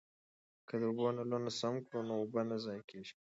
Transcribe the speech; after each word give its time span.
که 0.67 0.73
د 0.79 0.83
اوبو 0.89 1.05
نلونه 1.17 1.49
سم 1.59 1.75
کړو 1.85 2.01
نو 2.07 2.13
اوبه 2.21 2.41
نه 2.49 2.57
ضایع 2.65 2.83
کیږي. 2.89 3.13